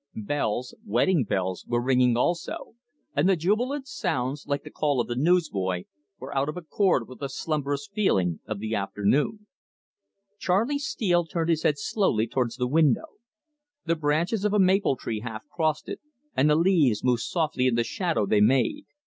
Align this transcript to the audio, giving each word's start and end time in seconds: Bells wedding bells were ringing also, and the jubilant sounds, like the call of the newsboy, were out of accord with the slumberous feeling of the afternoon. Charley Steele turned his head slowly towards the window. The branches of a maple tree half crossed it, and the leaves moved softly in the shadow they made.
Bells 0.15 0.73
wedding 0.83 1.25
bells 1.25 1.63
were 1.67 1.79
ringing 1.79 2.17
also, 2.17 2.73
and 3.15 3.29
the 3.29 3.35
jubilant 3.35 3.85
sounds, 3.87 4.47
like 4.47 4.63
the 4.63 4.71
call 4.71 4.99
of 4.99 5.07
the 5.07 5.15
newsboy, 5.15 5.83
were 6.17 6.35
out 6.35 6.49
of 6.49 6.57
accord 6.57 7.07
with 7.07 7.19
the 7.19 7.27
slumberous 7.29 7.87
feeling 7.87 8.39
of 8.47 8.57
the 8.57 8.73
afternoon. 8.73 9.45
Charley 10.39 10.79
Steele 10.79 11.25
turned 11.25 11.51
his 11.51 11.61
head 11.61 11.77
slowly 11.77 12.25
towards 12.25 12.55
the 12.55 12.67
window. 12.67 13.17
The 13.85 13.95
branches 13.95 14.43
of 14.43 14.53
a 14.53 14.59
maple 14.59 14.95
tree 14.95 15.19
half 15.19 15.43
crossed 15.49 15.87
it, 15.87 15.99
and 16.35 16.49
the 16.49 16.55
leaves 16.55 17.03
moved 17.03 17.21
softly 17.21 17.67
in 17.67 17.75
the 17.75 17.83
shadow 17.83 18.25
they 18.25 18.41
made. 18.41 18.85